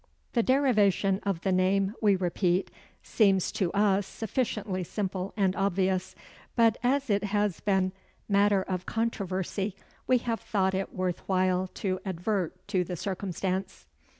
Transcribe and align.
The 0.33 0.41
derivation 0.41 1.19
of 1.21 1.41
the 1.41 1.51
name, 1.51 1.93
we 2.01 2.15
repeat, 2.15 2.71
seems 3.03 3.51
to 3.51 3.71
us 3.73 4.07
sufficiently 4.07 4.83
simple 4.83 5.31
and 5.37 5.55
obvious; 5.55 6.15
but 6.55 6.79
as 6.81 7.07
it 7.11 7.25
has 7.25 7.59
been 7.59 7.91
matter 8.27 8.63
of 8.63 8.87
controversy, 8.87 9.75
we 10.07 10.17
have 10.17 10.39
thought 10.39 10.73
it 10.73 10.95
worth 10.95 11.19
while 11.29 11.67
to 11.75 11.99
advert 12.03 12.67
to 12.69 12.83
the 12.83 12.95
circumstance. 12.95 13.85